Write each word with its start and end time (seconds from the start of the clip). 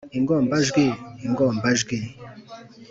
ingombajwi 0.17 0.85
ingombajwi 1.25 1.97
y, 2.03 2.05